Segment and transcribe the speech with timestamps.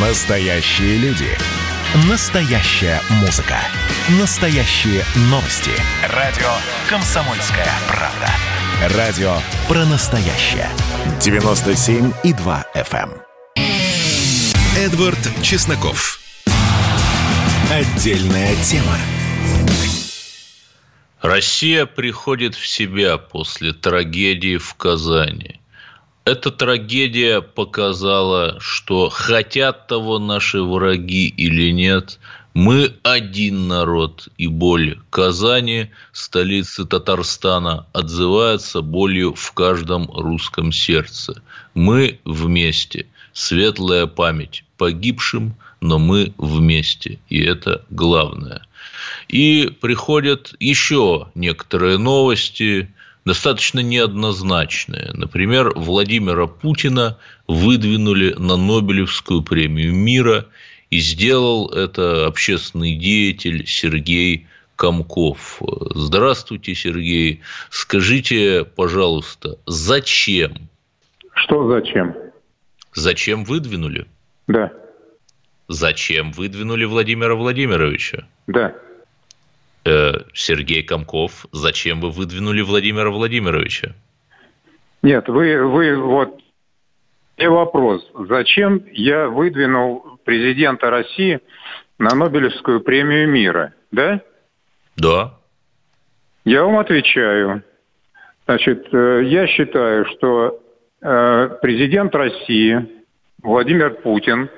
[0.00, 1.26] Настоящие люди.
[2.08, 3.56] Настоящая музыка.
[4.20, 5.72] Настоящие новости.
[6.14, 6.46] Радио
[6.88, 8.96] «Комсомольская правда».
[8.96, 10.68] Радио про настоящее.
[11.18, 13.10] 97,2 FM.
[13.56, 13.64] эм.
[14.76, 16.20] Эдвард Чесноков.
[17.68, 18.96] Отдельная тема.
[21.20, 25.57] Россия приходит в себя после трагедии в Казани.
[26.28, 32.18] Эта трагедия показала, что хотят того наши враги или нет,
[32.52, 41.40] мы один народ, и боль Казани, столицы Татарстана, отзывается болью в каждом русском сердце.
[41.72, 43.06] Мы вместе.
[43.32, 47.20] Светлая память погибшим, но мы вместе.
[47.30, 48.66] И это главное.
[49.28, 52.92] И приходят еще некоторые новости,
[53.28, 55.10] достаточно неоднозначные.
[55.12, 60.46] Например, Владимира Путина выдвинули на Нобелевскую премию мира,
[60.90, 65.60] и сделал это общественный деятель Сергей Комков.
[65.94, 67.42] Здравствуйте, Сергей.
[67.68, 70.70] Скажите, пожалуйста, зачем?
[71.34, 72.16] Что зачем?
[72.94, 74.06] Зачем выдвинули?
[74.46, 74.72] Да.
[75.68, 78.26] Зачем выдвинули Владимира Владимировича?
[78.46, 78.74] Да.
[79.88, 83.94] Э, Сергей Комков, зачем вы выдвинули Владимира Владимировича?
[85.02, 86.38] Нет, вы, вы вот
[87.38, 91.40] и вопрос, зачем я выдвинул президента России
[91.98, 94.20] на Нобелевскую премию мира, да?
[94.96, 95.34] Да.
[96.44, 97.62] Я вам отвечаю.
[98.44, 100.60] Значит, э, я считаю, что
[101.00, 102.86] э, президент России
[103.42, 104.50] Владимир Путин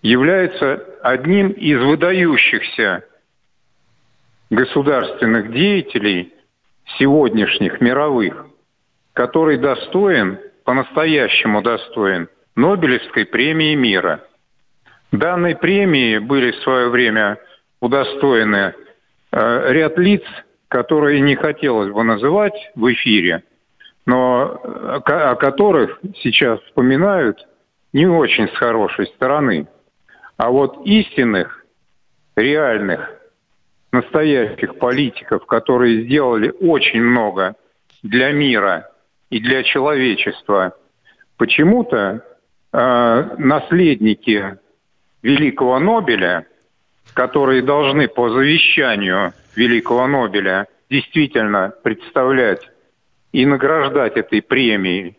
[0.00, 3.04] является одним из выдающихся
[4.50, 6.32] государственных деятелей
[6.98, 8.46] сегодняшних мировых,
[9.12, 14.24] который достоин, по-настоящему достоин Нобелевской премии мира.
[15.12, 17.38] Данной премии были в свое время
[17.80, 18.74] удостоены
[19.32, 20.22] э, ряд лиц,
[20.68, 23.42] которые не хотелось бы называть в эфире,
[24.06, 27.46] но э, о которых сейчас вспоминают
[27.92, 29.68] не очень с хорошей стороны.
[30.36, 31.64] А вот истинных,
[32.36, 33.13] реальных
[33.94, 37.54] настоящих политиков, которые сделали очень много
[38.02, 38.90] для мира
[39.30, 40.76] и для человечества,
[41.38, 42.24] почему-то
[42.72, 44.58] э, наследники
[45.22, 46.46] Великого Нобеля,
[47.14, 52.68] которые должны по завещанию Великого Нобеля действительно представлять
[53.32, 55.16] и награждать этой премией,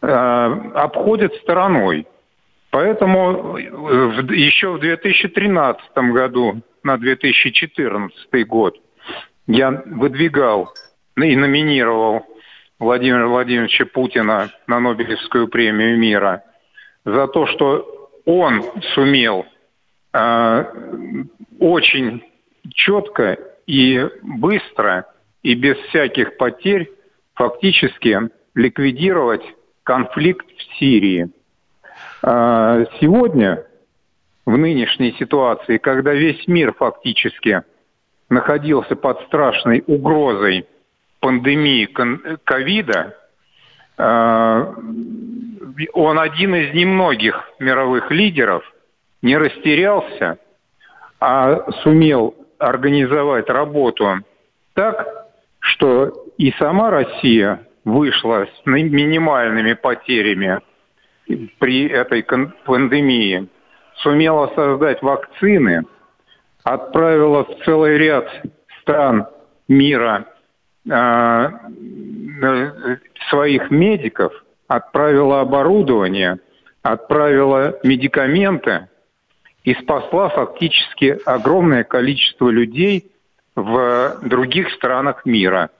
[0.00, 2.06] э, обходят стороной.
[2.70, 8.80] Поэтому еще в 2013 году на 2014 год
[9.46, 10.72] я выдвигал
[11.16, 12.26] и номинировал
[12.78, 16.44] Владимира Владимировича Путина на Нобелевскую премию мира
[17.04, 19.44] за то, что он сумел
[20.14, 20.64] э,
[21.60, 22.24] очень
[22.72, 25.04] четко и быстро
[25.42, 26.90] и без всяких потерь
[27.34, 28.18] фактически
[28.54, 29.44] ликвидировать
[29.82, 31.28] конфликт в Сирии.
[32.22, 33.67] Э, сегодня
[34.48, 37.64] в нынешней ситуации, когда весь мир фактически
[38.30, 40.64] находился под страшной угрозой
[41.20, 41.84] пандемии
[42.44, 43.14] ковида,
[43.98, 44.74] э,
[45.92, 48.64] он один из немногих мировых лидеров
[49.20, 50.38] не растерялся,
[51.20, 54.20] а сумел организовать работу
[54.72, 55.26] так,
[55.58, 60.60] что и сама Россия вышла с минимальными потерями
[61.58, 62.22] при этой
[62.64, 63.46] пандемии–
[63.98, 65.84] сумела создать вакцины,
[66.64, 68.28] отправила в целый ряд
[68.80, 69.26] стран
[69.68, 70.26] мира
[70.90, 71.48] э,
[73.30, 74.32] своих медиков,
[74.66, 76.38] отправила оборудование,
[76.82, 78.88] отправила медикаменты
[79.64, 83.12] и спасла фактически огромное количество людей
[83.54, 85.70] в других странах мира–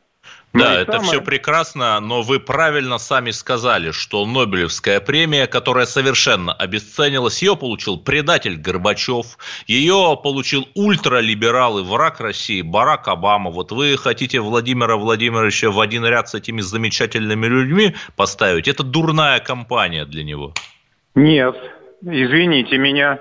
[0.55, 1.11] ну да, это самое...
[1.11, 7.99] все прекрасно, но вы правильно сами сказали, что Нобелевская премия, которая совершенно обесценилась, ее получил
[7.99, 13.51] предатель Горбачев, ее получил ультралиберал и враг России Барак Обама.
[13.51, 18.69] Вот вы хотите Владимира Владимировича в один ряд с этими замечательными людьми поставить?
[18.69, 20.55] Это дурная компания для него.
[21.15, 21.57] Нет,
[22.03, 23.19] извините меня.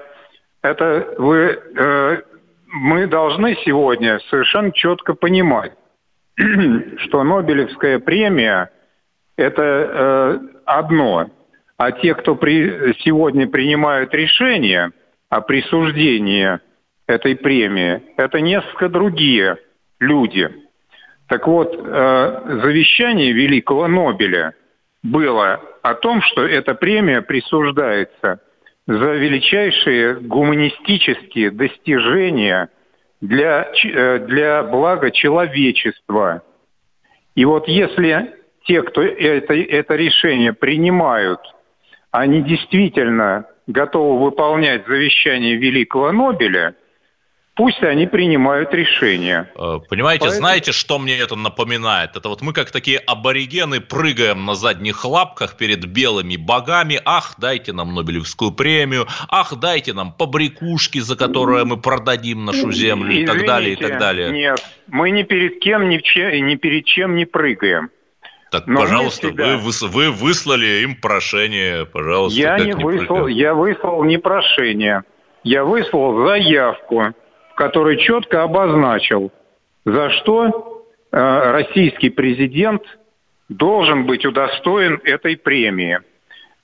[0.62, 2.22] Это вы, э,
[2.68, 5.74] мы должны сегодня совершенно четко понимать,
[6.98, 8.70] что Нобелевская премия–
[9.38, 11.32] это э, одно,
[11.78, 14.92] а те, кто при, сегодня принимают решение
[15.30, 16.60] о присуждении
[17.08, 19.58] этой премии, это несколько другие
[20.00, 20.50] люди.
[21.28, 24.54] Так вот, э, завещание Великого Нобеля
[25.02, 28.42] было о том, что эта премия присуждается
[28.86, 32.70] за величайшие гуманистические достижения
[33.22, 36.42] для, э, для блага человечества.
[37.36, 38.36] И вот если
[38.66, 41.40] те, кто это, это решение принимают,
[42.12, 46.76] они действительно готовы выполнять завещание Великого Нобеля–
[47.58, 49.50] Пусть они принимают решения.
[49.56, 50.40] Э, понимаете, Поэтому...
[50.40, 52.16] знаете, что мне это напоминает?
[52.16, 57.02] Это вот мы как такие аборигены прыгаем на задних лапках перед белыми богами.
[57.04, 59.08] Ах, дайте нам Нобелевскую премию.
[59.28, 63.76] Ах, дайте нам побрякушки, за которые мы продадим нашу землю Извините, и так далее, и
[63.76, 64.30] так далее.
[64.30, 67.90] Нет, мы ни перед кем, ни, чем, ни перед чем не прыгаем.
[68.52, 69.58] Так, Но пожалуйста, всегда...
[69.58, 72.40] вы, вы выслали им прошение, пожалуйста.
[72.40, 75.04] Я не выслал, я выслал не прошение,
[75.44, 77.16] я выслал заявку
[77.58, 79.32] который четко обозначил,
[79.84, 82.84] за что э, российский президент
[83.50, 86.00] должен быть удостоен этой премии.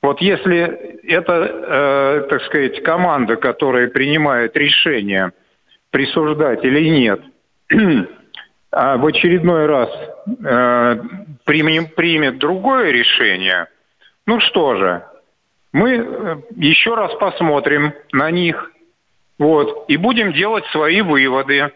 [0.04, 5.32] Вот если это, э, так сказать, команда, которая принимает решение,
[5.90, 7.22] присуждать или нет,
[8.72, 9.90] а в очередной раз
[10.46, 10.96] э,
[11.44, 13.66] примет, примет другое решение,
[14.28, 15.04] ну что же,
[15.72, 18.73] мы э, еще раз посмотрим на них,
[19.40, 19.86] вот.
[19.88, 21.72] И будем делать свои выводы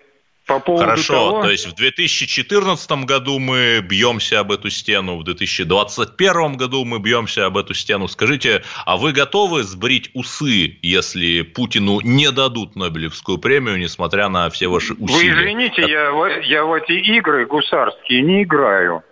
[0.47, 1.41] по поводу Хорошо, того...
[1.41, 7.45] то есть в 2014 году мы бьемся об эту стену, в 2021 году мы бьемся
[7.45, 8.07] об эту стену.
[8.07, 14.67] Скажите, а вы готовы сбрить усы, если Путину не дадут Нобелевскую премию, несмотря на все
[14.67, 15.33] ваши усилия?
[15.33, 19.03] Вы извините, я, я в эти игры гусарские не играю.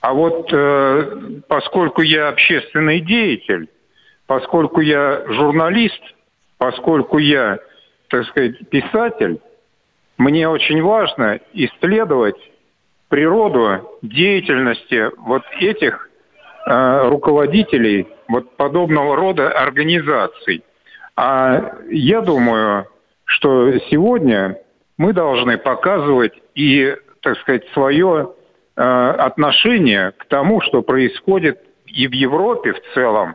[0.00, 3.68] А вот э, поскольку я общественный деятель,
[4.26, 6.00] поскольку я журналист,
[6.62, 7.58] поскольку я,
[8.08, 9.40] так сказать, писатель,
[10.16, 12.36] мне очень важно исследовать
[13.08, 16.08] природу деятельности вот этих
[16.64, 20.62] э, руководителей вот подобного рода организаций.
[21.16, 22.86] А я думаю,
[23.24, 24.56] что сегодня
[24.98, 28.34] мы должны показывать и, так сказать, свое
[28.76, 33.34] э, отношение к тому, что происходит и в Европе в целом,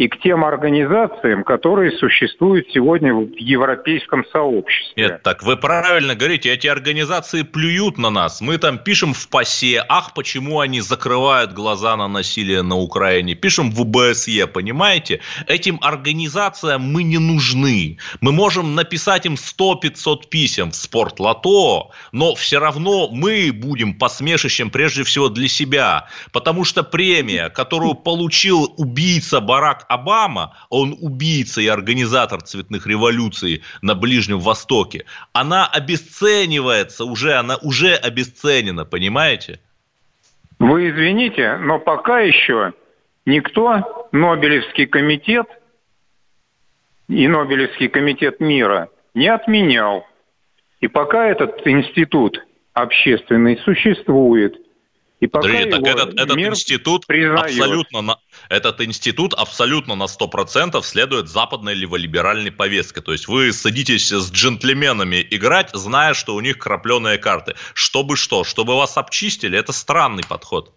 [0.00, 4.94] и к тем организациям, которые существуют сегодня в европейском сообществе.
[4.96, 8.40] Нет, так вы правильно говорите, эти организации плюют на нас.
[8.40, 13.34] Мы там пишем в ПАСЕ, ах, почему они закрывают глаза на насилие на Украине.
[13.34, 15.20] Пишем в УБСЕ, понимаете?
[15.46, 17.98] Этим организациям мы не нужны.
[18.22, 25.04] Мы можем написать им 100-500 писем в спортлото, но все равно мы будем посмешищем прежде
[25.04, 26.08] всего для себя.
[26.32, 33.96] Потому что премия, которую получил убийца Барак Обама, он убийца и организатор цветных революций на
[33.96, 39.58] Ближнем Востоке, она обесценивается уже, она уже обесценена, понимаете?
[40.60, 42.72] Вы извините, но пока еще
[43.26, 45.48] никто Нобелевский комитет
[47.08, 50.06] и Нобелевский комитет мира не отменял.
[50.80, 52.38] И пока этот институт
[52.74, 54.54] общественный существует–
[55.20, 57.50] и пока Подожди, так этот, этот институт признает.
[57.50, 58.18] абсолютно
[58.50, 63.00] этот институт абсолютно на 100% следует западной либеральной повестке.
[63.00, 67.54] То есть вы садитесь с джентльменами играть, зная, что у них крапленые карты.
[67.74, 68.44] Чтобы что?
[68.44, 69.56] Чтобы вас обчистили?
[69.56, 70.72] Это странный подход.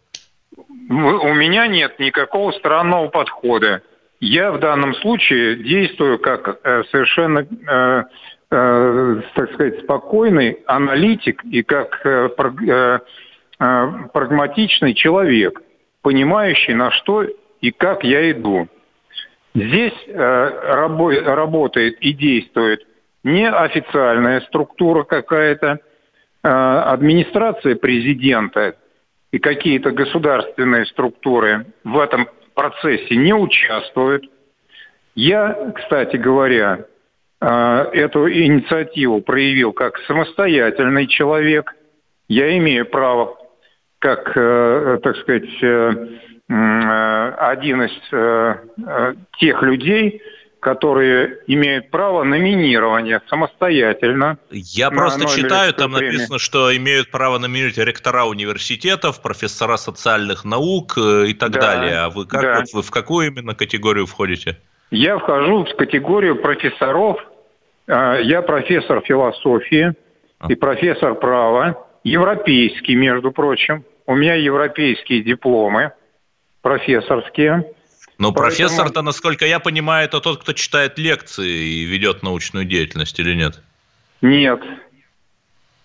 [0.90, 3.81] У меня нет никакого странного подхода.
[4.20, 8.03] Я в данном случае действую как э, совершенно, э,
[8.51, 12.01] э, так сказать, спокойный аналитик и как
[13.58, 15.62] прагматичный человек,
[16.01, 17.24] понимающий, на что
[17.63, 18.67] и как я иду.
[19.55, 20.13] Здесь э,
[21.34, 22.86] работает и действует
[23.24, 25.79] не официальная структура какая-то,
[26.43, 28.75] э, администрация президента
[29.32, 34.25] и какие-то государственные структуры в этом процессе не участвуют.
[35.15, 36.86] Я, кстати говоря,
[37.39, 41.75] эту инициативу проявил как самостоятельный человек.
[42.27, 43.38] Я имею право
[44.03, 46.08] как, э, так сказать, э, э,
[46.53, 47.91] один из
[49.39, 50.22] тех людей,
[50.60, 54.38] которые имеют право номинирования самостоятельно.
[54.51, 56.13] Я просто читаю, там премию.
[56.13, 61.98] написано, что имеют право номинировать ректора университетов, профессора социальных наук и так да, далее.
[61.98, 62.60] А вы как да.
[62.60, 64.57] вот, вы в какую именно категорию входите?
[64.91, 67.17] Я вхожу в категорию профессоров.
[67.88, 69.93] Я профессор философии
[70.39, 70.51] а.
[70.51, 73.83] и профессор права, европейский, между прочим.
[74.05, 75.91] У меня европейские дипломы
[76.63, 77.72] профессорские.
[78.17, 78.34] Но Поэтому...
[78.34, 83.62] профессор-то, насколько я понимаю, это тот, кто читает лекции и ведет научную деятельность или нет?
[84.22, 84.62] Нет.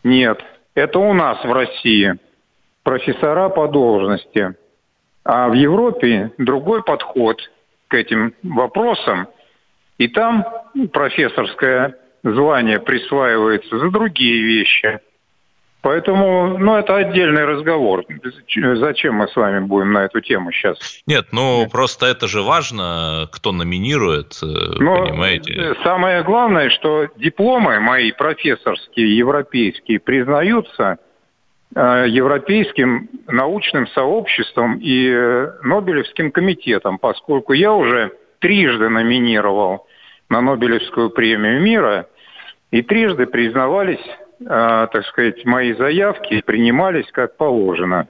[0.04, 0.42] Нет.
[0.75, 2.14] Это у нас в России
[2.85, 4.54] профессора по должности.
[5.25, 7.38] А в Европе другой подход
[7.88, 9.28] к этим вопросам.
[9.99, 10.47] И там
[10.92, 15.00] профессорское звание присваивается за другие вещи.
[15.88, 18.04] Поэтому, ну, это отдельный разговор.
[18.75, 20.76] Зачем мы с вами будем на эту тему сейчас?
[21.07, 21.73] Нет, ну, Нет.
[21.73, 24.47] просто это же важно, кто номинирует, э,
[24.80, 25.75] Но понимаете?
[25.83, 30.99] Самое главное, что дипломы мои профессорские, европейские, признаются
[31.75, 39.87] э, Европейским научным сообществом и э, Нобелевским комитетом, поскольку я уже трижды номинировал
[40.28, 42.09] на Нобелевскую премию мира,
[42.73, 44.04] и трижды признавались
[44.45, 48.07] так сказать, мои заявки принимались как положено.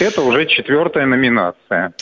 [0.00, 1.92] Это уже четвертая номинация.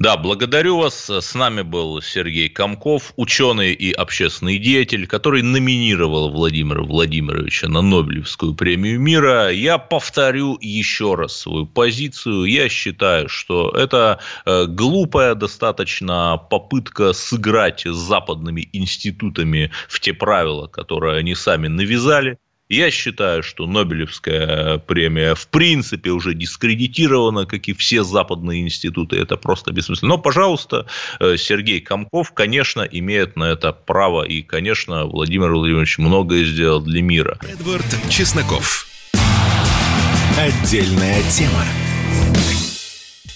[0.00, 1.10] Да, благодарю вас.
[1.10, 8.54] С нами был Сергей Комков, ученый и общественный деятель, который номинировал Владимира Владимировича на Нобелевскую
[8.54, 9.50] премию мира.
[9.50, 12.44] Я повторю еще раз свою позицию.
[12.44, 20.66] Я считаю, что это э, глупая достаточно попытка сыграть с западными институтами в те правила,
[20.66, 22.38] которые они сами навязали.
[22.70, 29.16] Я считаю, что Нобелевская премия в принципе уже дискредитирована, как и все западные институты.
[29.16, 30.10] Это просто бессмысленно.
[30.10, 30.86] Но, пожалуйста,
[31.18, 34.22] э, Сергей Комков, конечно, имеет на это право.
[34.22, 37.38] И, конечно, Владимир Владимирович многое сделал для мира.
[37.42, 38.86] Эдвард Чесноков.
[40.38, 41.64] Отдельная тема.